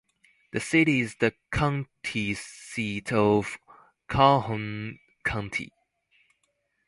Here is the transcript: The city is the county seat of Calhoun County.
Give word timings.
The 0.51 0.59
city 0.59 1.01
is 1.01 1.17
the 1.19 1.35
county 1.51 2.33
seat 2.33 3.11
of 3.11 3.59
Calhoun 4.09 4.97
County. 5.23 5.71